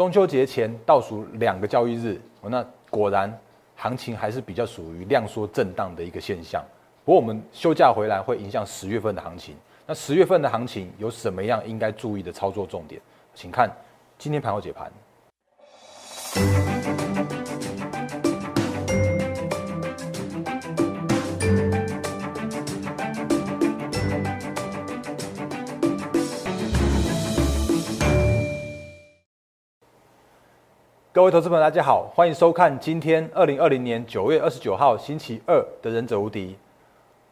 [0.00, 3.30] 中秋节前倒数两个交易日，那果然
[3.76, 6.64] 行情还是比较属于量缩震荡的一个现象。
[7.04, 9.54] 不过我们休假回来会影响十月份的行情。
[9.86, 12.98] 那十月份的行情有什么样应该注意的操作重点？
[13.34, 13.70] 请看
[14.16, 14.90] 今天盘后解盘。
[31.20, 36.52] 各位投资朋友，大家好，欢迎收看今天二零二零年九月二十九号星期二的《忍者无敌》，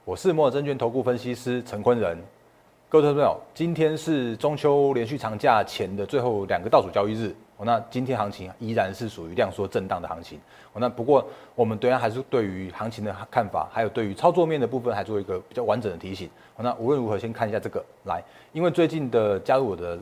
[0.05, 2.19] 我是摩尔证券投顾分析师陈坤仁。
[2.91, 10.39] 各位投资朋友，今天是中秋连续长假前的最后两个倒数交易日，哦，那今天行情依然是属于量缩震荡的行情，
[10.75, 16.29] 哦，那不过我们对然还是对于行情的看法，还有对于操作面的部分，还做一个比较完整的提醒。
[16.57, 19.99] 哦，那无论如何，先看一下这个来，因为最近的加入我的，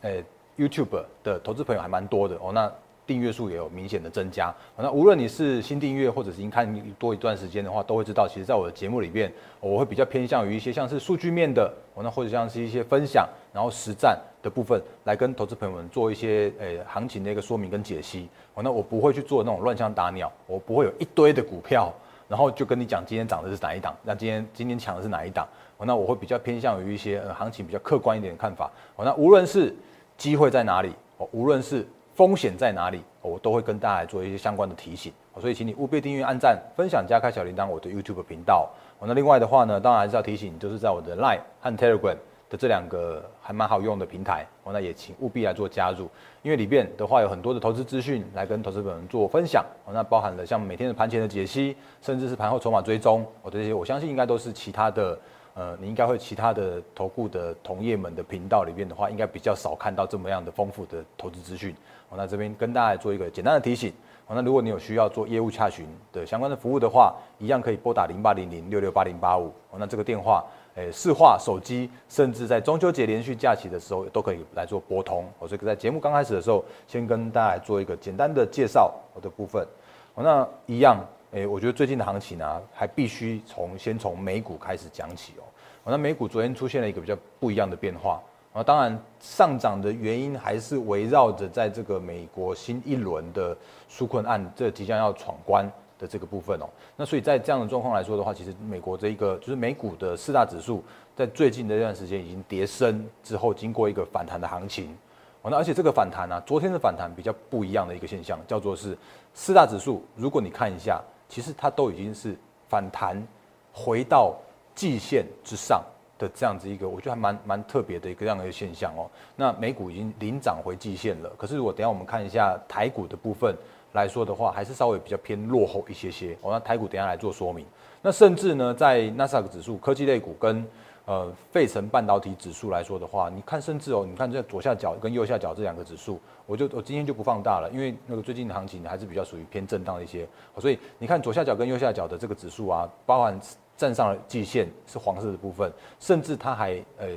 [0.00, 0.24] 诶
[0.56, 2.72] ，YouTube 的投资朋友还蛮多的，哦，那。
[3.08, 4.54] 订阅数也有明显的增加。
[4.76, 18.28] 那无论你是新订阅或者是已经看多一段时间的话，都会知道，其实在我的节目里面，我会比较偏向于一些像是数据面的，那或者像是一些分享，然后实战的部分，来跟投资朋友们做一些诶行情的一个说明跟解析。
[18.54, 21.90] 那我不会去做那种乱枪打鸟，我不会有一堆的股票，
[22.28, 25.48] 然后就跟你讲今天涨的是哪一档，那今天今天抢的是哪一档。
[25.80, 28.68] 那我会比较偏向于一些呃行情比较客观一点的看法。
[28.98, 29.72] 那无论是
[30.16, 31.86] 机会在哪里，哦，无论是
[32.18, 38.68] 风险在哪里，我都会跟大家做一些相关的提醒，所以请你务必订阅、按赞、分享、加开小铃铛，我的 YouTube 频道。
[39.00, 42.16] 那另外的话呢，当然还是要提醒，就是在我的 Line 和 Telegram
[42.50, 46.10] 的这两个还蛮好用的平台，那也请务必来做加入，
[46.42, 49.64] 因为里边的话有很多的投资资讯来跟投资者们做分享。
[49.86, 55.16] 那包含了像每天的盘前的解析，甚至是盘后筹码追踪，我这些我相信应该都是其他的。
[55.58, 61.74] 呃，你应该会其他的投顾的同业们的频道里面的话，应该比较少看到这么样的丰富的投资资讯。
[62.10, 63.92] 哦，那这边跟大家做一个简单的提醒。
[64.28, 69.52] 哦，那如果你有需要做业务洽询的相关的服务的话，一样可以拨打零八零零六六八零八五。
[69.72, 70.44] 哦，那这个电话，
[70.76, 75.24] 诶，视话手机，甚至在中秋节连续假期的时候都可以来做拨通。
[75.40, 79.66] 哦，所以在节目刚开始的时候，先跟大家做一个简单的介绍我的部分。
[80.14, 81.04] 哦，那一样。
[81.32, 85.44] 诶，我觉得最近的行情呢，还必须从先从美股开始讲起哦。
[85.90, 88.20] 那美股昨天出现了一个比较不一样的变化
[88.52, 93.56] 啊，当然上涨的原因还是围绕着在这个美国新一轮的
[93.90, 96.68] 纾困案这即将要闯关的这个部分哦。
[96.96, 100.82] 那所以在这样的状况来说的话，其实美国这一个就是美股的四大指数，
[101.16, 104.96] 在最近的这段时间已经跌升之后，经过一个反弹的行情。
[105.42, 108.96] 那而且这个反弹呢，昨天的反弹比较不一样的一个现象，叫做是
[109.32, 111.02] 四大指数，如果你看一下。
[111.30, 112.34] 其实它都已经是
[112.70, 113.22] 反弹
[113.70, 114.34] 回到
[114.78, 115.82] 季线之上
[116.16, 119.10] 的这样子一个，我觉得还蛮蛮特别的一个这样的一个现象哦。
[119.34, 123.52] 那美股已经领涨回季线了，可是如果等下我们看一下台股的部分
[123.92, 126.38] 来说的话，还是稍微比较偏落后一些些。
[126.42, 127.66] 哦，那台股等下来做说明。
[128.00, 130.64] 那甚至呢，在纳斯达克指数科技类股跟
[131.06, 140.28] 呃，费城半导体指数来说的话，你看，甚至哦，你看这左下角跟右下角这两个指数，我就我今天就不放大了，因为那个最近的行情还是比较属于偏震荡一些，
[140.58, 143.40] 所以你看左下角跟右下角的这个指数啊，包含
[143.78, 147.08] 站上了季线是黄色的部分，甚至它还呃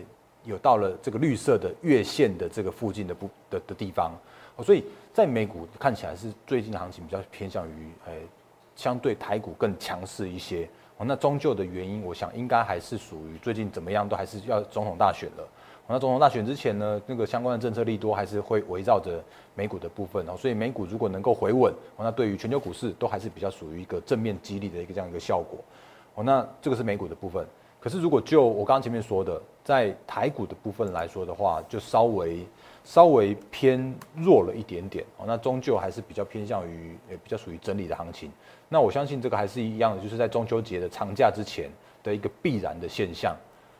[0.45, 4.13] 有到了这个绿色的月线的这个附近的不的的地方，
[4.63, 8.13] 所以在美股看起来是最近的行情比较偏向于呃
[8.75, 10.69] 相对台股更强势一些。
[11.03, 15.47] 那终究的原因，我想应该还是属于最近怎么样，都还是要总统大选了。
[15.87, 19.19] 那总统大选之前呢，那个相关的政策利多还是会围绕着
[19.55, 20.37] 美股的部分哦。
[20.37, 25.57] 所以美股如果能够回稳，那对于全球股市都还是比较属于一个正面激励的一个这样一个效果。
[26.15, 27.45] 哦，那这个是美股的部分。
[27.79, 32.45] 可是如果就我刚刚前面说的，在台股的部分来说的话，就稍微
[32.83, 35.25] 稍微偏弱了一点点哦。
[35.25, 38.31] 那终究还是比较偏向于呃比较属于整理的行情。
[38.69, 41.71] 那我相信这个还是一样的，就是在中秋节的长假之前
[42.03, 43.35] 的一个必然的现象。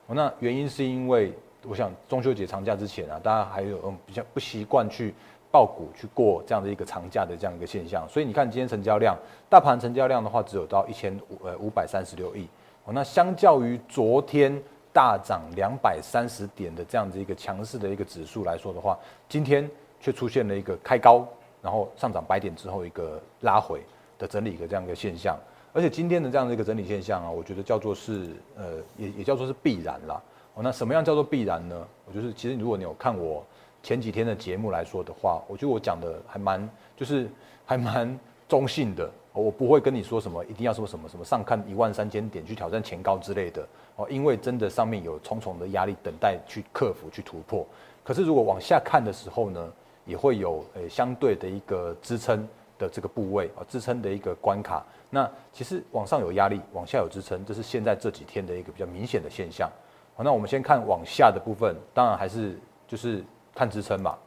[0.08, 1.32] 那原因是因为，
[1.66, 5.14] 我想中秋节长假之前啊，大家还有嗯比较不习惯去
[5.52, 8.08] 报股去过这样的一个长假的这样一个现象。
[8.10, 9.16] 所以你看今天成交量，
[9.50, 12.48] 大盘成交量的话只有到一千五呃五百三十六亿。
[12.86, 14.58] 哦，那相较于昨天
[14.94, 18.98] 大涨两百三十点的这样子一个强势的一个指数来说的话，
[19.30, 21.28] 今天却出现了一个开高，
[21.62, 23.82] 然后上涨百点之后一个拉回。
[24.22, 25.36] 的整理一个这样一个现象，
[25.74, 30.22] 而且今天的这样的一个整理现象啊，我觉得叫做是呃，也也叫做是必然啦。
[30.54, 31.88] 哦，那什么样叫做必然呢？
[32.06, 33.44] 我觉得其实如果你有看我
[33.84, 37.30] 前几天的节目来说的话，我觉得我讲的还蛮就是
[37.66, 39.10] 还蛮中性的。
[39.34, 47.66] 我不会跟你说什么一定要说什么什么上看一万三千点去挑战前高之类的哦，因为真的上面有重重的压力等待去克服去突破。
[48.04, 49.72] 可是如果往下看的时候呢，
[50.06, 52.46] 也会有呃相对的一个支撑
[52.78, 54.86] 的这个部位啊，支撑的一个关卡。
[55.10, 59.70] 那其实往上有压力，往下有支撑，这是现在这几天的一个比较明显的现象。
[60.14, 63.24] 好，那我们先看往下的部分，当然还是就是
[63.54, 64.18] 看支撑嘛。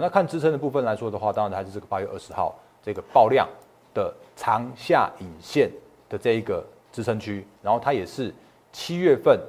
[0.00, 3.48] 那看支撑的部分来说的话，当然还是这个八月二十号这个爆量
[3.92, 5.68] 的长下影线
[6.08, 8.32] 的这一个支撑区，然后它也是
[8.72, 9.40] 七月份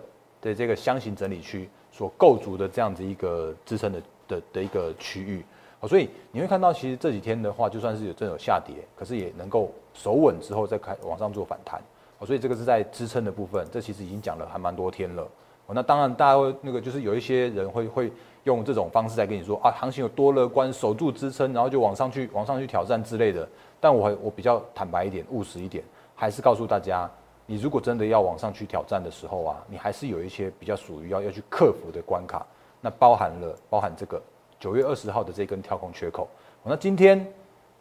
[0.42, 5.46] 的这个箱型整理区所构筑的这样子一个支撑的的的一个区域。
[5.80, 11.80] 好，所以你会看到，其实这几天的话，就算是有真有下跌，可是也能够守稳之后再开往上做反弹。
[12.18, 15.28] 好，所以这个是在支撑的部分，这其实已经讲了还蛮多天了。
[15.74, 18.12] 那当然大家会那个就是有一些人会会
[18.44, 23.48] 用这种方式来跟你说啊，行情有多乐观，守住支撑，然后就往上去往上去挑战之类的。
[23.80, 25.84] 但我我比较坦白一点，务实一点，
[26.16, 27.10] 还是告诉大家，
[27.46, 32.46] 你如果真的要往上去挑战的时候啊，你还是有一些比较属于要要去克服的关卡，
[32.82, 34.22] 那包含了包含这个。
[34.60, 36.28] 九月二十号的这根跳空缺口，
[36.66, 37.26] 那今天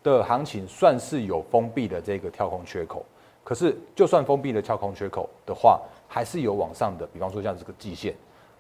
[0.05, 3.05] 的行情算是有封闭的这个跳空缺口，
[3.43, 7.07] 可是就算封闭了跳空缺口的话，还是有往上的。
[7.13, 8.13] 比方说像这个季线，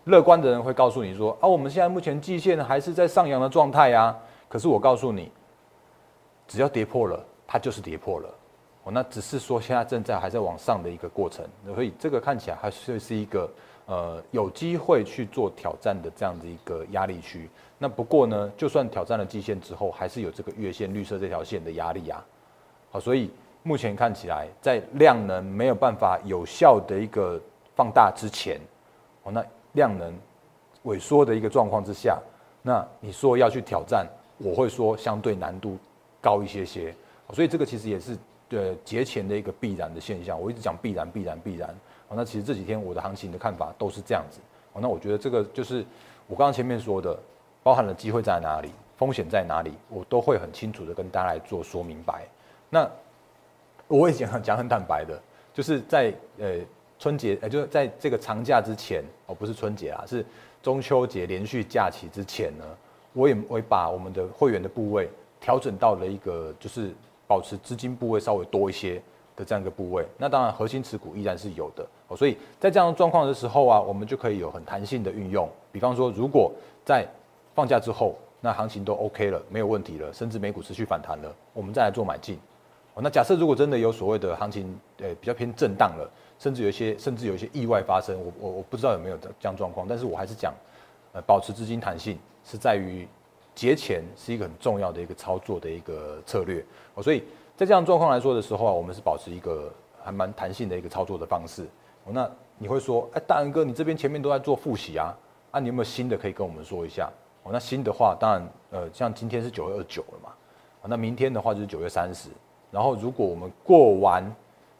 [0.04, 4.16] 乐观的人会告诉你说啊，我们现在目前季线还是在上扬的状态呀。
[4.48, 5.32] 可是我告诉你，
[6.46, 8.28] 只要跌破了，它就是跌破了。
[8.84, 13.50] 哦，那只是说现在正在还在往上的一个过程，所以这个看起来还是是一个
[13.86, 17.50] 呃有机会去做挑战的这样的一个压力区。
[17.76, 22.24] 那不过呢，就算挑战了季线之后，还是有这个月线绿色这条线的压力啊。
[22.90, 23.30] 好，所以
[23.62, 27.40] 目前看起来，在量能没有办法有效的一个
[27.74, 28.60] 放大之前，
[29.22, 30.12] 哦，那量能
[30.84, 32.18] 萎缩的一个状况之下，
[32.62, 34.06] 那你说要去挑战，
[34.38, 35.76] 我会说相对难度
[36.20, 36.94] 高一些些。
[37.32, 38.16] 所以这个其实也是
[38.50, 40.40] 呃节前的一个必然的现象。
[40.40, 41.68] 我一直讲必然、必然、必然。
[42.08, 44.40] 哦，那其实这几天我的行情的看法都是这样子。
[44.72, 45.84] 哦，那我觉得这个就是
[46.26, 47.18] 我刚刚前面说的。
[47.60, 52.24] 包含了机会在哪里，风险在哪里，我都会很清楚的跟大家来做说明白。
[52.70, 52.88] 那
[53.88, 55.20] 我也讲讲很坦白的，
[55.52, 56.54] 就是在呃
[56.98, 60.24] 春节，呃就是在这个长假之前，哦不是春节啊，是
[60.62, 62.64] 中秋节连续假期之前呢，
[63.12, 65.08] 我也会把我们的会员的部位
[65.40, 66.92] 调整到了一个就是
[67.26, 69.00] 保持资金部位稍微多一些
[69.34, 70.06] 的这样一个部位。
[70.16, 75.48] 那当然核心持股依然是有的哦，所以在这样的状况的时候啊，我们就可以有很弹性的运用。
[75.72, 76.52] 比方说，如果
[76.84, 77.06] 在
[77.54, 82.38] 放假之后，那行情都 OK 了，没有问题了，甚至美股持续反弹了，我们再来做买进。
[83.02, 90.52] 那假设如果真的有所谓的行情，呃，比较偏震荡了，甚至有一些，甚至有一些意外发生，我我我不知道有没有这样状况，但是我还是讲，
[91.12, 93.06] 呃，保持资金弹性是在于
[93.54, 96.64] 节前是一个很重要的一个操作的一个策略。
[96.94, 97.22] 哦，所以
[97.56, 99.72] 在这样状况来说的时候啊，我们是保持一个
[100.02, 101.62] 还蛮弹性的一个操作的方式。
[102.04, 102.28] 哦，那
[102.58, 105.16] 你会说，哎，大仁哥，你这边前面都在做复习啊，
[105.52, 107.10] 啊，你有没有新的可以跟我们说一下？
[107.44, 110.30] 哦那新的话，当然，呃，像今天是九月二九了嘛，
[110.82, 112.28] 那明天的话就是九月三十。
[112.70, 114.22] 然后，如果我们过完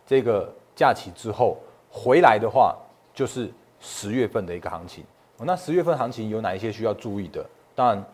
[0.06, 1.56] 这个假期之后
[1.90, 2.76] 回来的话，
[3.14, 3.50] 就是
[3.80, 5.04] 十月份的一个行情。
[5.38, 7.44] 那十月份行情有哪一些需要注意的？
[7.74, 8.04] 当然，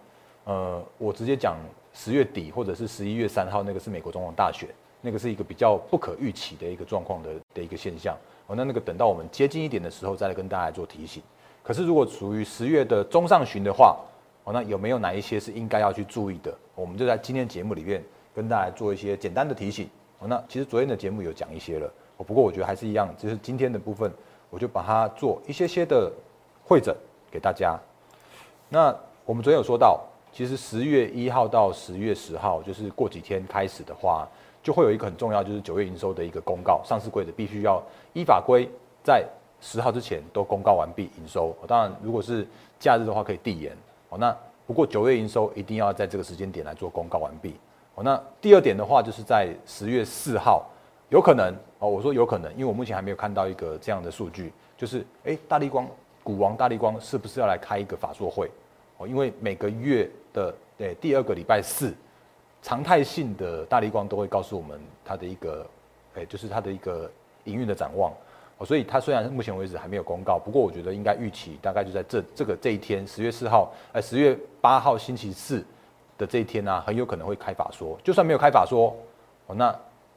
[0.44, 1.56] 呃，我直接讲
[1.92, 4.68] 十月底或者是十一月三号那个是美国总统大选，
[5.00, 8.14] 那个是一个比较不可预期的一个状况的的一个现象。
[8.46, 11.22] 哦，那那个等到我们接近一点的时候再来跟大家做提醒。
[11.62, 13.96] 可是如果处于十月的中上旬的话，
[14.44, 16.54] 哦，那有没有哪一些是应该要去注意的？
[16.74, 18.04] 我们就在今天节目里面
[18.34, 19.88] 跟大家做一些简单的提醒。
[20.18, 21.86] 哦，那其实昨天的节目有讲一些了，
[22.16, 24.12] 哦，不过我觉得还是一样，就是今天的部分，
[24.50, 26.10] 我就把它做一些些的
[26.64, 26.94] 会诊
[27.30, 27.78] 给大家。
[28.68, 30.00] 那我们昨天有说到，
[30.32, 34.28] 其实十月一号到十月十号，就是过几天开始的话，
[34.62, 38.68] 就会有一个很重要，就是九月营收的一个公告，上市柜的必须要依法规
[39.02, 39.24] 在
[39.60, 41.54] 十号之前都公告完毕营收。
[41.66, 42.46] 当然，如果是
[42.78, 43.76] 假日的话，可以递延
[44.08, 44.18] 哦。
[44.18, 44.36] 那
[44.66, 47.56] 不过九月营收一定要在这个时间点来做公告完毕。
[47.94, 50.68] 哦，那第二点的话，就是在十月四号，
[51.10, 55.86] 有可能哦，我说有可能，因为我目前还没有看到一个这样的数据，就是哎，大力光
[56.22, 58.50] 股王大力光是不是要来开一个法说会？
[58.96, 61.94] 哦，因为每个月的对第二个礼拜四，
[62.62, 65.66] 常态性的大力光都会告诉我们它的一个，
[66.14, 67.10] 哎，就是它的一个
[67.44, 68.12] 营运的展望。
[68.58, 75.64] 哦，所以它虽然目前为止还没有公告，不过我觉得应该预期大概就在这这个这一天，十月四号，呃，十月八号星期四
[76.16, 77.98] 的这一天呢，很有可能会开法说。
[78.02, 78.94] 就算没有开法说，
[79.46, 79.74] 哦，那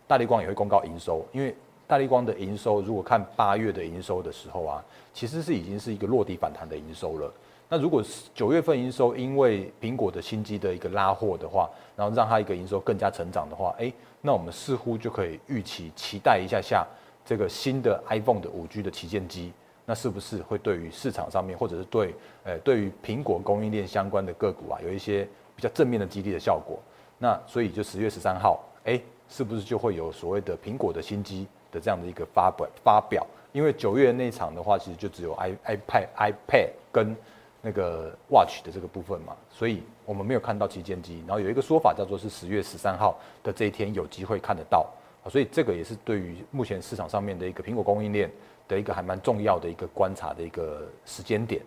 [0.08, 1.56] 大力光也会公告营收，因为
[1.88, 7.32] 大力光的营收如果看八月的营收的时候啊，其实是已经是一个落地反弹的营收了。
[7.70, 16.88] 那如果是九月份营收因为苹果的新机的一个拉货的话，然后让它一个营收更加成长的话，哎，那我们似乎就可以预期期待一下下。
[17.26, 19.52] 这个新的 iPhone 的五 G 的旗舰机，
[19.84, 25.28] 那是不是会对于市场上面，或者是对呃对于苹果供应链相关的个股啊，有一些
[25.58, 26.80] 比较正面的激励的效果。
[27.18, 33.26] 那所以就十月十三号，哎，是不是就会有所谓的苹果的新机的这样的一个发表发表？
[33.52, 37.16] 因为九月那场的话，其实就只有 i iPad iPad 跟
[37.60, 41.24] 那个 Watch 的这个部分嘛，所以我们没有看到旗舰机。
[41.26, 44.86] 然后有一个说法叫做是十月十三号的这一天有机会看得到，
[45.28, 48.32] 所以这个也是对于目前市场上面的一个苹果供应链
[48.68, 51.60] 的一个还蛮重要的一个观察的一个时间点。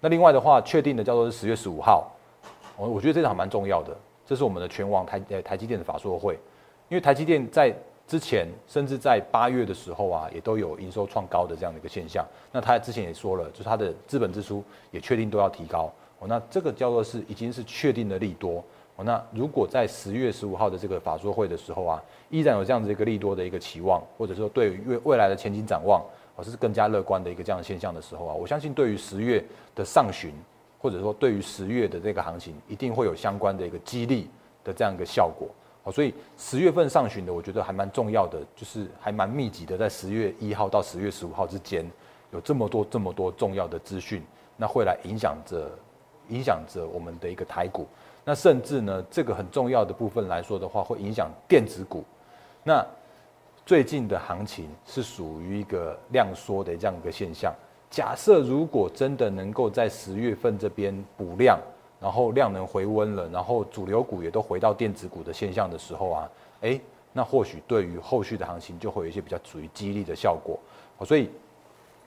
[0.00, 2.10] 那另外的话，确定的叫做是十月十五号，
[2.76, 6.34] 我我觉得这场蛮重要的，这是我们的全网台呃台积电的法说会，
[6.88, 7.74] 因为台积电在。
[8.08, 12.24] 之前甚至在八月的时候啊，也都有营收创高的这样的一个现象。
[12.52, 15.92] 那他之前也说了，就是他的资本支出也确定都要提高。
[16.20, 18.62] 哦，那这个叫做是已经是确定的利多。
[18.94, 26.00] 哦，那如果在十月十五号的这个法说会的时候啊，依然有这样子一个利多的一个期望，或者说对未未来的前景展望，
[26.36, 30.32] 哦是更加乐观的一个这样的现象的时候啊，我相信对于十月的上旬，
[30.78, 34.28] 或者说对于十月的这个行情，一定会有相关的一个激励
[34.62, 35.48] 的这样一个效果。
[35.82, 41.88] 好，所以十月份上旬的，我觉得还蛮重要的，就是还蛮密集的，在十月一号到十月十五号之间，
[42.32, 44.22] 有这么多这么多重要的资讯，
[44.56, 45.70] 那会来影响着
[46.28, 47.86] 影响着我们的一个台股，
[48.24, 52.04] 那甚至呢，这个很重要的部分来说的话，会影响电子股。
[52.64, 52.84] 那
[53.64, 57.54] 最近的行情是属于一个量缩的这样一个现象。
[57.96, 61.58] 假设如果真的能够在十月份这边补量。
[61.98, 66.78] 然后量能回温了，然后主流股也都回到电子股的现象的时候啊，哎，
[67.14, 70.58] 那或许对于后续的行情就会有一些比较属于激励的效果。
[71.06, 71.30] 所以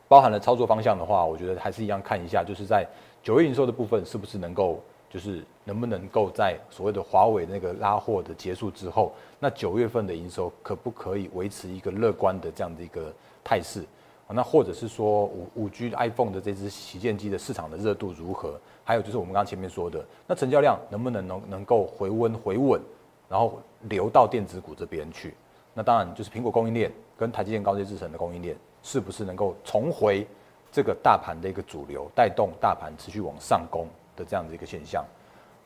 [0.07, 2.87] 包含了操作方向的话，我觉得还是一样看一下，就是在
[3.23, 4.79] 九月营收的部分是不是能够，
[5.09, 13.11] 就是能不能够在所谓的华为那个拉货的结束之后，那九月份的营收可不可以维持一个乐观的这样的一个
[13.43, 13.83] 态势？
[14.31, 18.59] 那或者是说五五 G iPhone 的这支旗舰机的市场的热度如何？
[18.83, 22.79] 还有就是我们刚刚前面说的，那成交量能不能能能够回温回稳，
[23.27, 25.33] 然后流到电子股这边去？
[25.73, 30.27] 那当然就是苹果供应链跟台积电高阶制程的供应链是不是能够重回
[30.71, 35.03] 这个大盘的一个主流，带动大盘持续往上攻的这样的一个现象？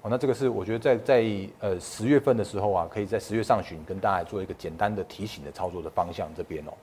[0.04, 6.74] 哦，那这个是我觉得在在呃十月份的时候啊，可以在十月上旬跟大家做一个简单的提醒的操作的方向这边哦。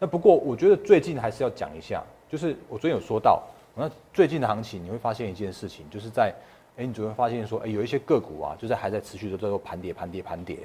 [0.00, 3.42] 那不过，我觉得最近还是要讲一下，就是我昨天有说到，
[3.74, 6.32] 那最近的行情你会发现一件事情，就是在，
[6.76, 10.58] 哎，你就会发现说，哎，有一些个股啊，就是还在持续的在做盘跌、盘跌、盘跌，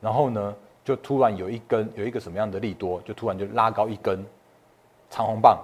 [0.00, 4.24] 然后呢，就突然有一根有一个什么样的利多，就突然就拉高一根
[5.10, 5.58] 长红棒，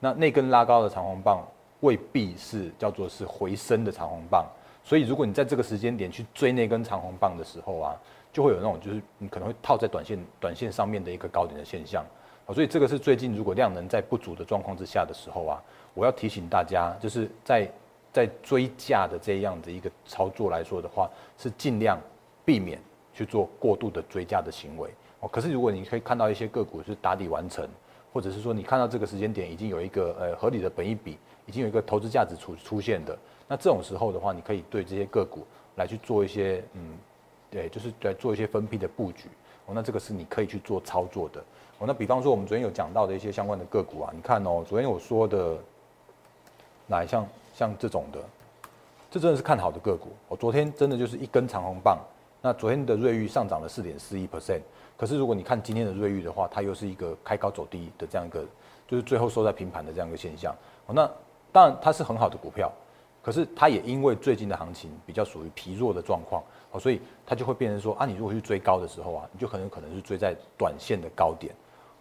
[0.00, 1.46] 那那根拉高的长红棒
[1.80, 4.44] 未必是叫做是回升的长红棒，
[4.82, 7.96] 所以如果你在这个时间点去追那根长红棒的时候啊，
[8.32, 12.04] 就会有那种就是你可能会套在短线短线上面的一个高点的现象。
[12.52, 15.62] 所以这个是最近如果量能在不足的状况之下的时候啊，
[15.94, 17.66] 我要提醒大家，就是在
[18.12, 21.98] 在追价的这样的一个操作来说的话，是尽量
[22.44, 22.78] 避免
[23.14, 25.28] 去做过度的追价的行为哦。
[25.28, 27.66] 可是如果你可以看到一些个股是打底完成，
[28.12, 35.46] 或者是说你看到这个时间点已经有一个呃合理的本益比，已经有一个投资价值出出现的，那这种时候的话，你可以对这些个股
[35.76, 36.96] 来去做一些嗯，
[37.50, 39.28] 对，就是来做一些分批的布局
[39.66, 39.72] 哦。
[39.74, 41.42] 那这个是你可以去做操作的。
[41.78, 45.56] 哦，那比方说我们昨天有讲到的一些相关的个股啊，你看哦，昨天我说的，
[46.86, 48.18] 哪像像这种的，
[49.10, 50.08] 这真的是看好的个股。
[50.28, 51.98] 我昨天真的就是一根长红棒。
[52.40, 54.60] 那昨天的瑞昱上涨了四点四一 percent，
[54.98, 58.44] 可是如果你看今天的瑞昱的话，它又是一个开高走低的这样一个，
[58.86, 60.54] 就是最后收在平盘的这样一个现象。
[60.86, 61.10] 哦，那
[61.50, 62.70] 当然它是很好的股票，
[63.22, 66.42] 可是它也因为最近的行情比较属于疲弱的状况。
[66.70, 71.54] 哦，所以它就会变成说啊，你如果去追高的时候啊，你就可能可能是追在短线的高点，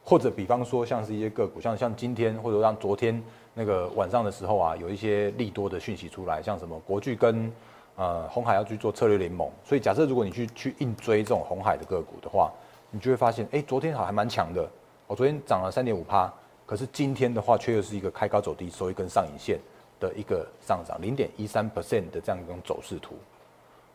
[0.03, 7.51] 或者比方说像是一些个股，像像今天或者让昨天那个晚上的时候啊，有一些利多的讯息出来，像什么国巨跟
[7.95, 12.51] 呃红海要去做策略联盟，所以假设如果你去去硬追这种红海的个股的话，
[12.91, 14.69] 你就会发现，哎，昨天好还蛮强的，
[15.07, 16.31] 我昨天涨了三点五趴，
[16.65, 19.57] 可是今天的话却又是一个开高走低，收一根上影线
[19.99, 23.15] 的一个上涨零点一三 percent 的这样一种走势图。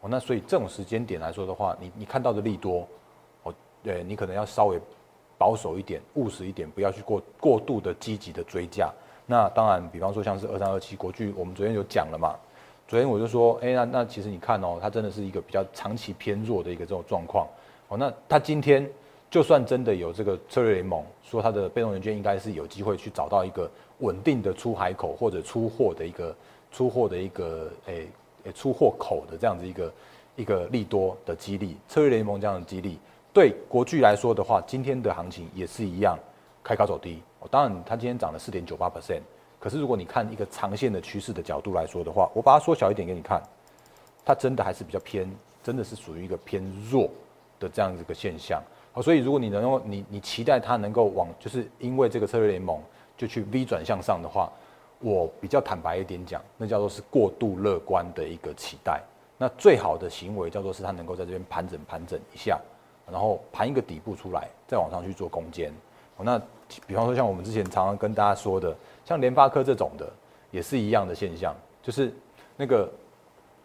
[0.01, 2.89] 哦，那所以这种时间点来说的话，你你看到的利多，
[3.43, 4.81] 哦，对你可能要稍微
[5.39, 8.93] 保守一点、务实一点，不要去过过度的积极的追价。
[9.25, 12.35] 那当然，比方说像是二三二七国巨，我们昨天有讲了嘛。
[12.87, 17.47] 昨天我就说，哎，那那其实你看哦，它真的是一个比较长期偏弱的一个这种状况。
[17.89, 18.87] 哦，那它今天
[19.31, 26.35] 就算真的有这个策略联盟说它的被动元件应该是有机会去找到一个稳定的出海口或者出货的一个
[26.71, 28.07] 出货的一个诶。
[28.55, 29.93] 出货口的这样子一个
[30.35, 32.99] 一个利多的激励，策略联盟这样的激励，
[33.39, 36.19] 对国巨来说的话，今天的行情也是一样，
[36.61, 37.23] 开高走低。
[37.39, 39.21] 哦，当然它今天涨了四点九八 percent，
[39.61, 43.41] 可是如果你看一个长线的趋势的角度来说的话，我把它缩小一点给你看，
[44.25, 47.09] 它真的还是比较偏，真的是属于一个偏弱
[47.61, 48.61] 的这样子一个现象。
[48.93, 52.83] 好，所以如果你能够你你期待它能够往，就是因为这个策略联盟
[53.17, 54.51] 就去 V 转向上的话，
[54.99, 59.01] 我比较坦白一点讲，那叫做是过度乐观的一个期待。
[59.37, 62.61] 那最好的行为叫做是它能够在这边盘整盘整一下，
[63.11, 65.73] 然后盘一个底部出来，再往上去做攻坚。
[66.21, 66.37] 那
[66.87, 70.11] 比方说像我们之前常常跟大家说的，像联发科这种的，
[70.51, 72.13] 也是一样的现象，就是
[72.57, 72.91] 那个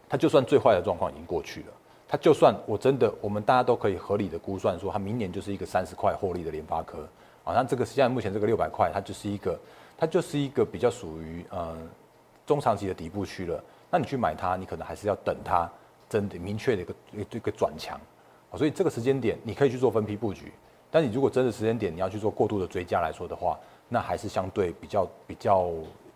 [0.07, 1.67] 它就算最坏的状况已经过去了，
[2.07, 7.00] 它就算我真的我们大家都可以合理的估算说，它明年就是一个三十块获利的联发科，
[7.43, 9.59] 啊，那这个现在目前这个六百块，它就是一个
[9.97, 11.75] 它就是一个比较属于呃
[12.45, 13.63] 中长期的底部区了。
[13.89, 15.67] 那你去买它，你可能还是要等它
[16.07, 16.95] 真的明确的一个
[17.31, 18.00] 一个转强，
[18.57, 20.51] 所以这个时间点你可以去做分批布局。
[20.91, 25.69] 但你如果真的时间点你要去做过度的追加来说的话，那还是相对比较比较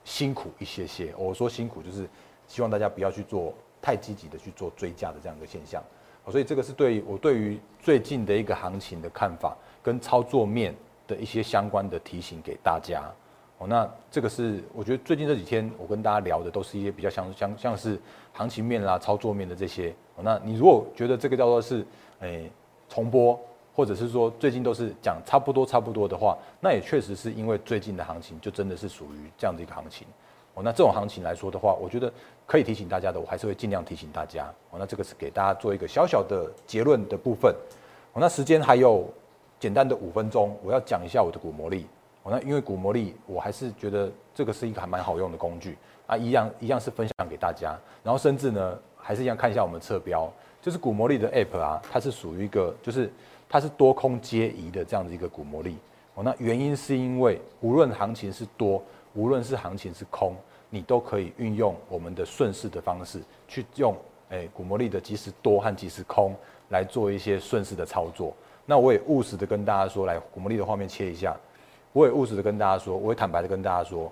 [0.03, 1.13] 辛苦一些些。
[1.17, 2.08] 我说辛苦就是
[2.48, 5.84] 希望大家不要去做太积极的去做追加的这样一个现象。
[6.29, 10.75] 所以这个是对我对于最近的一个行情的看法跟操作面
[11.08, 13.03] 的一些相关的提醒给大家。
[13.58, 18.00] 哦，那这个是我觉得最近这几天我跟大家聊的都是一些比较像像像是
[18.32, 19.89] 行情面啦、操作面的这些。
[20.15, 21.84] 哦，那你如果觉得这个叫做是
[22.22, 22.52] 诶
[22.90, 23.40] 重播。
[23.76, 30.08] 或者是说最近都是讲差不多差不多的话，那也确实是因为最近的行情就真的是属于这样的一个行情
[30.56, 30.64] 哦。
[30.64, 32.12] 那这种行情来说的话，我觉得
[32.48, 34.80] 可以提醒大家的，我还是会尽量提醒大家哦。
[34.80, 37.54] 那这个是给大家做一个小小的结论的部分
[38.14, 38.18] 哦。
[38.20, 39.08] 那时间还有
[39.60, 41.86] 简单的五分钟，我要讲一下我的股魔力
[42.24, 42.32] 哦。
[42.32, 47.78] 那因为股魔力，我还是觉得这个是一个还蛮好用的工具啊，一样一样是分享给大家。
[48.04, 50.28] 然后甚至呢，还是一样看一下我们的侧标，
[50.62, 53.12] 就是股魔力的 App 啊，它是属于一个就是。
[53.50, 55.78] 它是多空皆宜的这样的一个股魔力
[56.16, 58.84] 哦，那原因是因为无论行情是多，
[59.14, 60.36] 无论是行情是空，
[60.70, 63.96] 你都可以运用我们的顺势的方式去用
[64.32, 66.36] 诶股魔力的即时多和即时空
[66.72, 68.36] 来做一些顺势的操作。
[68.66, 71.34] 那我也务实的跟大家说，来股魔力的画面切一下，
[71.94, 74.12] 我也务实的跟大家说，我也坦白的跟大家说，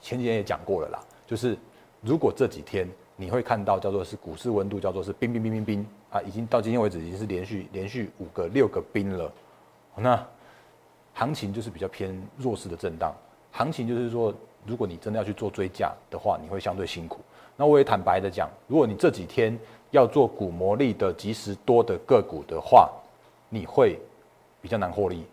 [0.00, 1.58] 前几天也讲过了啦，就是
[2.00, 2.88] 如果这几天。
[3.20, 9.30] 你会看到叫做是股市温度，叫做是冰冰冰冰冰啊，已经到今天为止已经是连续连续五个六个冰了。
[9.96, 10.24] 那
[11.14, 13.12] 行情就是比较偏弱势的震荡，
[13.50, 14.32] 行情就是说，
[14.64, 17.18] 如果你真的要去做追加的话，你会相对辛苦。
[17.56, 19.58] 那我也坦白的讲，如果你这几天
[19.90, 22.88] 要做股魔力的及时多的个股的话，
[23.48, 23.98] 你会
[24.62, 25.24] 比较难获利。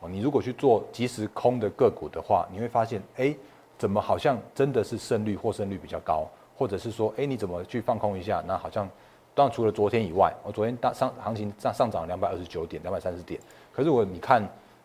[0.00, 3.34] 哦，你如果去做及时空的个股的话，你会发现，哎，
[3.78, 6.28] 怎么好像真的是胜率获胜率比较高。
[6.56, 8.42] 或者是说，哎，你怎么去放空一下？
[8.46, 8.88] 那好像，
[9.34, 13.38] 当然除了昨天以外，我昨天大上行情上上涨两百二十九点，两百三十点。
[13.72, 14.42] 可是我你看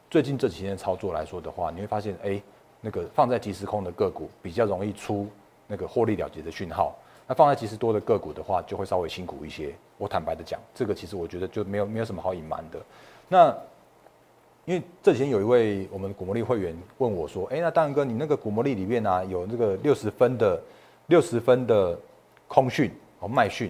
[0.09, 2.41] 最近这几天的操作来说的话，你会发现，哎，
[2.81, 5.25] 那个放在即时空的个股比较容易出
[5.67, 6.93] 那个获利了结的讯号。
[7.25, 9.73] 那放在即时多的个股的话，就会稍微辛苦一些。
[9.97, 12.79] 我坦白的讲，这个其实我觉得就没有没有什么好隐瞒的。
[13.29, 13.55] 那
[14.65, 20.61] 因为这几天有一位我们股魔力会员问我说，哎，那大哥，你那个股魔力里面呢有那个六十分的。
[21.11, 21.99] 六十分的
[22.47, 23.69] 空讯哦，卖讯，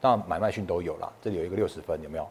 [0.00, 1.12] 当然买卖讯都有啦。
[1.20, 2.26] 这里有一个六十分，有没有？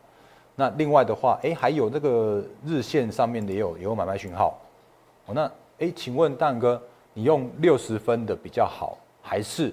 [0.56, 4.60] 那另外的话，哎，还有这个日线上面的也有也有买卖讯号。
[5.28, 6.82] 哦，那哎，请问蛋哥，
[7.14, 9.72] 你用六十分的比较好，还是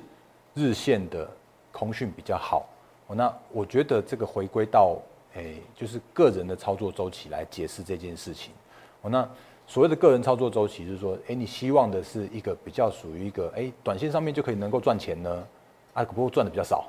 [0.52, 1.26] 日线的
[1.72, 2.66] 空讯比较好？
[3.06, 4.98] 哦，那我觉得这个回归到
[5.34, 8.52] 哎，就是个人的操作周期来解释这件事情。
[9.00, 9.26] 哦，那。
[9.66, 15.46] 所谓的个人操作周期，就是说，哎，你希望的是一个比较属于一个，哎，短线上面就可以能够赚钱呢，
[15.94, 16.84] 啊，不过赚的比较少，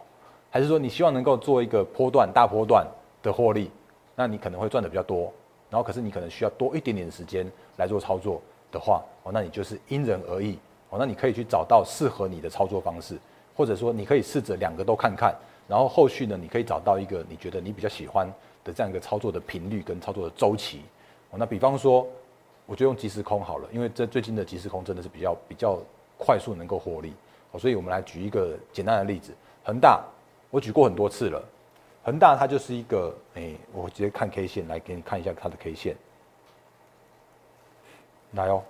[0.51, 2.85] 还是说你希望能够做一个波段大波段
[3.23, 3.71] 的获利，
[4.13, 5.31] 那你可能会赚的比较多，
[5.69, 8.41] 然后可是你可能需要多一点点时间来做操作
[8.73, 10.59] 的话，哦，那你就是因人而异，
[10.89, 13.17] 哦，那你可以去找到适合你的操作方式，
[13.55, 15.33] 或者说你可以试着两个都看看，
[15.65, 18.27] 然后后续呢，你可以找到一个你觉得你比较喜欢
[18.65, 20.81] 的这样一个操作的频率跟操作的周期，
[21.29, 22.05] 哦，那比方说。
[22.65, 25.80] 我就用即时空好了，因为这最近的即时空真的是比较比较
[26.17, 27.13] 快速能够获利，
[27.58, 29.32] 所以我们来举一个简单的例子，
[29.63, 30.04] 恒大，
[30.49, 31.43] 我举过很多次了，
[32.04, 35.95] 恒大它就是一个，哎，我直接看 K 线来给你看一下它的 K 线，
[38.32, 38.63] 来哦，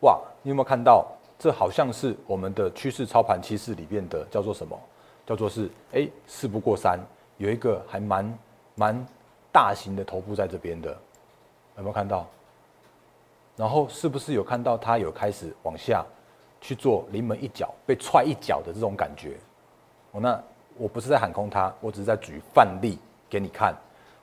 [0.00, 1.06] 哇，你有没有看到？
[1.38, 4.78] 这好像是我们的趋势操盘趋势里面的叫做什么？
[5.26, 7.00] 叫做是，哎，事不过三，
[7.36, 8.38] 有一个还蛮
[8.76, 9.06] 蛮
[9.50, 10.96] 大型的头部在这边的。
[11.82, 12.24] 有没有看到？
[13.56, 16.04] 然后是不是有看到它有开始往下
[16.60, 19.36] 去做临门一脚被踹一脚的这种感觉？
[20.12, 20.40] 哦，那
[20.78, 23.74] 我不是在喊空它，我只是在举范例给你看。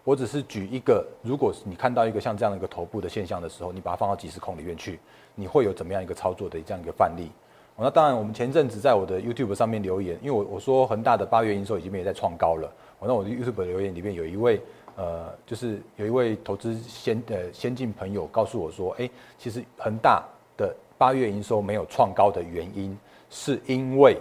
[0.05, 4.99] 我只是举一个，如果你看到一个像这样的一个头部的现象的时候，你把它放到即时空里面去，
[5.35, 7.29] 你会有怎么样一个操作的这样一个范例？
[7.77, 12.71] 那当然，我们前阵子在我的 YouTube 上面留言，因为我我说恒大的八月营收已经没有在创高了。
[12.99, 14.59] 那我的 YouTube 留言里面有一位
[14.95, 20.23] 呃，就是有一位投资先呃先进朋友告诉我说，哎，其实恒大
[20.57, 22.97] 的八月营收没有创高的原因，
[23.29, 24.17] 是因为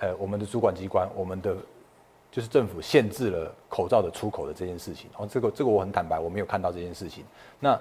[0.00, 1.56] 呃我们的主管机关，我们的
[2.30, 5.08] 就是政府限制了口罩的出口的这件事情。
[5.16, 7.24] 哦这个这个我很坦白，我没有看到这件事情。
[7.60, 7.78] 那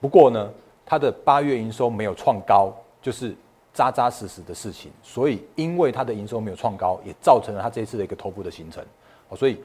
[0.00, 0.50] 不过呢，
[0.86, 2.72] 它的八月营收没有创高。
[3.02, 3.34] 就是
[3.72, 8.84] 扎扎实实的事情，所以因为它的营收没有创高，也造成了它这一次的一个头部的形成。
[9.30, 9.58] 哦，所以，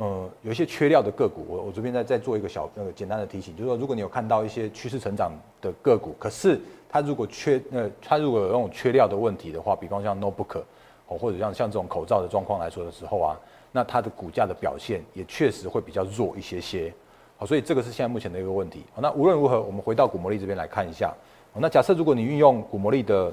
[0.00, 6.58] 呃，有一些缺料的个股，我我这边再再做一个小那个简单的提醒，就是说，如果你有看到一些趋势成长的个股，可是
[6.88, 10.62] 它如果缺呃，它如果有那种缺料的问题的话，比方像 notebook
[11.06, 13.38] 哦，或者像像这种口罩的状况来说的时候啊，
[13.72, 16.90] 那它的股价的表现也确实会比较弱一些些。
[17.36, 18.82] 好，所以这个是现在目前的一个问题。
[18.94, 21.14] 好，那无论如何，我们回到股魔力这边来看一下。
[21.52, 23.30] 好那假设如果你运用股魔力的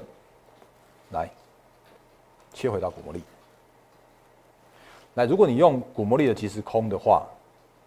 [1.12, 1.30] 来
[2.52, 3.22] 切回到股魔力，
[5.18, 7.26] 来，如果你用古魔力的即时空的话，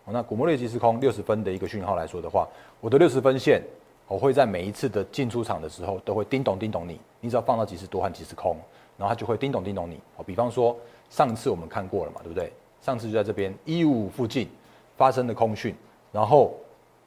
[0.06, 2.46] 那股魔力即时空六十分的一个讯号来说的话，
[2.82, 3.64] 我的六十分线，
[4.06, 8.58] 我会在每一次的进出场的时候都会叮咚叮咚你，你只要放到即时多和即时空，
[8.98, 9.98] 然后它就会叮咚叮咚你。
[10.18, 10.76] 哦，比方说
[11.10, 12.52] 上次我们看过了嘛，对不对？
[12.82, 14.50] 上次就在这边一五五附近
[14.98, 15.74] 发生的空讯，
[16.12, 16.54] 然后。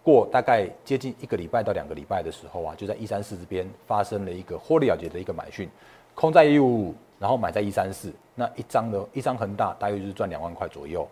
[0.02, 5.66] 过大概接近一个礼拜到两个礼拜的时候啊，就在一三四这边发生了一个获利了结的一个买讯，
[6.14, 11.06] 空在一五五，然后买在一三四，那一张的一张恒大大约就是赚两万块左右，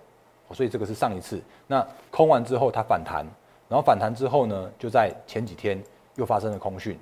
[0.53, 1.43] 所以这个是上一次。
[1.67, 3.27] 那空完之后它反弹，
[3.69, 5.83] 然后反弹之后呢，就在前几天
[6.15, 6.99] 又发生了空讯，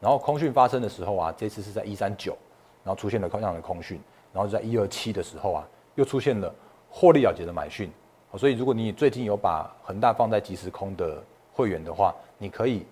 [0.00, 2.36] 然后空讯发生的时候啊，这次是在一三九，
[2.82, 4.00] 然后出现了空样的空讯，
[4.32, 6.52] 然后在一二七的时候啊，又出现了
[6.90, 7.90] 获利了结的买讯。
[8.36, 12.84] 所以，如果你最近有把恒大放在即时空的会员的话，你可以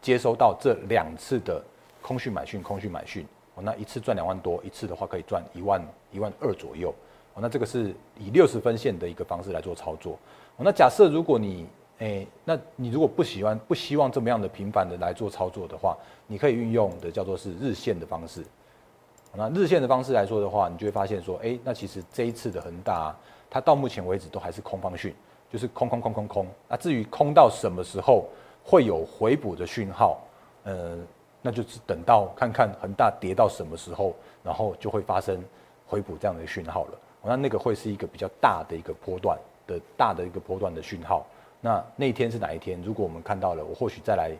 [0.00, 1.60] 接收到这两次的
[2.00, 3.26] 空讯买讯、空讯买讯。
[3.56, 6.94] 哦，那一次赚两万多，一次的话可以赚一万一万二左右。
[7.34, 10.12] 哦，那这个是以六十分线的一个方式来做操作。
[10.56, 11.66] 哦，那假设如果你
[11.98, 18.44] 诶，那你如果不喜欢、不希望这么样的频繁的来做操作的话，你可以运用的叫做是日线的方式。
[19.34, 23.14] 那日线的方式来说的话，你就会发现说，哎，那其实这一次的恒大。
[23.48, 25.14] 它到目前为止都还是空方讯，
[25.50, 26.46] 就是空空空空空。
[26.68, 28.26] 那至于空到什么时候
[28.64, 30.18] 会有回补的讯号，
[30.64, 30.98] 呃，
[31.46, 35.40] 那就是等到看看恒大跌到什么时候，然后就会发生
[35.86, 36.98] 回补这样的讯号了。
[37.22, 41.24] 那那个会是一个比较大的一个波段的大的一个波段的讯号。
[41.60, 42.82] 那那一天是哪一天？
[42.82, 44.32] 如果我们看到了，我或许再来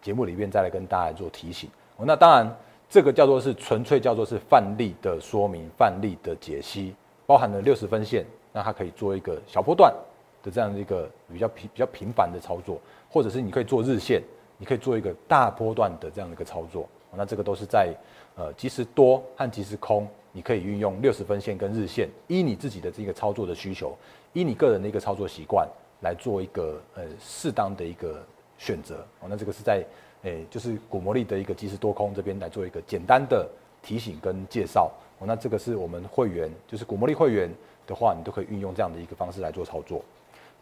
[0.00, 1.68] 节目里面再来跟大家做提醒。
[1.98, 2.56] 那当然，
[2.88, 6.94] 这个叫做是纯粹叫做是范例的说明，范例的解析，
[7.26, 8.24] 包含了六十分线。
[8.52, 9.94] 那它可以做一个小波段
[10.42, 14.22] 的这样的一个比较频比较频繁的操作，或者是你可以做日线，
[14.64, 16.88] 你可以做一个大波段的这样的一个操作。
[17.14, 17.94] 那这个都是在
[18.34, 23.94] 呃即时多和即时空，你可以运用六十分线跟日线，依你自己的这个操作的需求，
[24.32, 25.68] 依你个人的一个操作习惯
[26.00, 28.24] 来做一个呃适当的一个
[28.56, 29.04] 选择。
[29.20, 29.84] 哦，那这个是在
[30.22, 33.46] 诶就是股魔力的一个即时多空这边来做一个简单的
[33.82, 34.90] 提醒跟介绍。
[35.18, 37.52] 哦，那这个是我们会员就是股魔力会员。
[37.86, 40.02] 的话，你都可以运用这样的一个方式来做操作。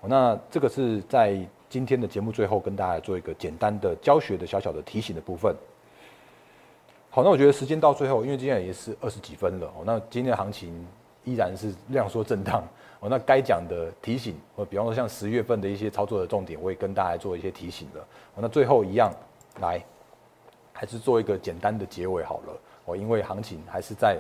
[0.09, 1.39] 那这个是在
[1.69, 5.55] 今天的节目最后跟大家做一个简单的教学的小小的提醒的部分。
[7.11, 10.87] 好，那我觉得时间到最后，因为今天也是二十几分了哦，那今天的行情
[11.25, 12.63] 依然是量缩震荡
[13.01, 13.09] 哦。
[13.09, 18.07] 那该讲的提醒，或比方说像十月份的一些操作的重点，我也跟大家做一些提醒了。
[18.37, 19.13] 那最后一样
[19.61, 19.83] 来，
[20.73, 24.19] 还是做一个简单的结尾好了哦，因为行情还是在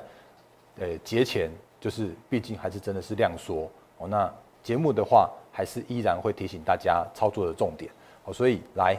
[0.78, 1.50] 呃节前。
[1.82, 3.68] 就是，毕竟还是真的是量缩
[3.98, 4.06] 哦。
[4.06, 7.90] 那节目的话，还是依然会提醒大家操作的重点
[8.24, 8.32] 好。
[8.32, 8.98] 所以来，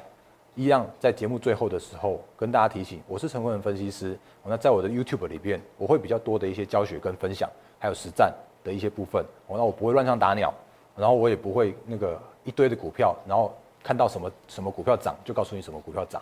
[0.56, 4.18] 一样在节目最后的时候跟大家提醒，我是陈坤仁分析师。
[4.46, 8.32] 那在我的 YouTube 里边，我会比较多的一些教学跟分享，还有实战
[8.64, 9.26] 的一些部分。
[9.50, 10.54] 那我不会乱枪打鸟，
[10.96, 16.22] 然后我也不会那个一堆的股票，然后看到什么什么股票涨就告诉你什么股票涨，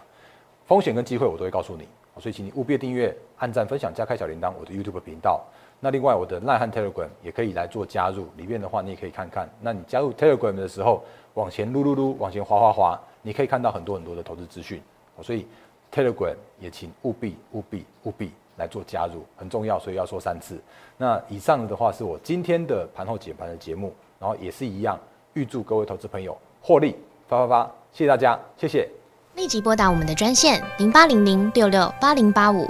[0.66, 1.88] 风险跟机会我都会告诉你。
[2.20, 5.42] 所以请你务必订阅、按赞、分享、加开小铃铛，我的 YouTube 频道。
[5.84, 9.50] 那另外，我的 Line 和 Telegram 也可以来做加入，里面的话你也可以看看。
[9.60, 14.80] 那你加入 Telegram 的时候，往前撸撸撸，往前滑滑滑，你可以看到很多很多的投资资讯。
[15.24, 15.48] 所以
[15.92, 20.62] Telegram 也请务必务必务必来做加入，很重要，所以要说三次。
[20.98, 25.00] 那以上的话是我今天的盘后解盘的节目，然后也是一样，
[25.34, 26.96] 预祝各位投资朋友获利
[27.28, 28.88] 发发发，谢谢大家，谢谢。
[29.34, 32.70] 立即拨打我们的专线零八零零六六八零八五。